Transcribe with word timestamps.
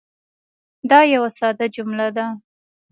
دا 0.89 0.99
یوه 1.13 1.29
ساده 1.39 1.65
جمله 1.75 2.07
ده. 2.15 2.25